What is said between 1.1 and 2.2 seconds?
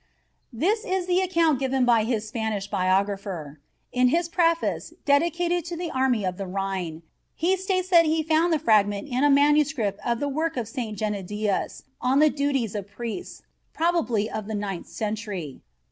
account given by